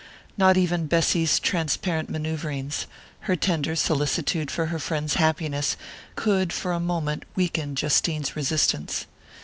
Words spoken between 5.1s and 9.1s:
happiness, could for a moment weaken Justine's resistance.